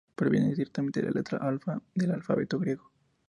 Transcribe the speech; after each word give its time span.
Proviene 0.15 0.49
directamente 0.55 0.99
de 0.99 1.11
la 1.11 1.19
letra 1.19 1.37
alfa 1.37 1.79
del 1.93 2.09
alfabeto 2.11 2.57
griego. 2.57 2.91